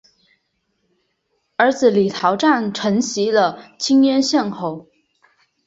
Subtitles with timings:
[1.57, 4.87] 儿子李桃杖承袭了清渊县侯。